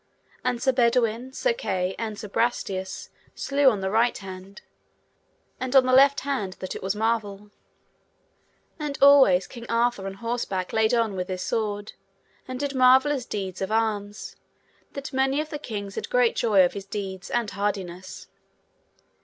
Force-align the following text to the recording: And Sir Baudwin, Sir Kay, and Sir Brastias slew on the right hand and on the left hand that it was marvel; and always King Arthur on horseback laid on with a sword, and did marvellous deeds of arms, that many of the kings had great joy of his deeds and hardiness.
And 0.43 0.59
Sir 0.59 0.71
Baudwin, 0.71 1.31
Sir 1.31 1.53
Kay, 1.53 1.93
and 1.99 2.17
Sir 2.17 2.27
Brastias 2.27 3.09
slew 3.35 3.69
on 3.69 3.81
the 3.81 3.91
right 3.91 4.17
hand 4.17 4.63
and 5.59 5.75
on 5.75 5.85
the 5.85 5.93
left 5.93 6.21
hand 6.21 6.53
that 6.53 6.73
it 6.75 6.81
was 6.81 6.95
marvel; 6.95 7.51
and 8.79 8.97
always 8.99 9.45
King 9.45 9.67
Arthur 9.69 10.07
on 10.07 10.15
horseback 10.15 10.73
laid 10.73 10.95
on 10.95 11.15
with 11.15 11.29
a 11.29 11.37
sword, 11.37 11.93
and 12.47 12.59
did 12.59 12.73
marvellous 12.73 13.27
deeds 13.27 13.61
of 13.61 13.71
arms, 13.71 14.35
that 14.93 15.13
many 15.13 15.39
of 15.39 15.51
the 15.51 15.59
kings 15.59 15.93
had 15.93 16.09
great 16.09 16.35
joy 16.35 16.65
of 16.65 16.73
his 16.73 16.85
deeds 16.87 17.29
and 17.29 17.51
hardiness. 17.51 18.25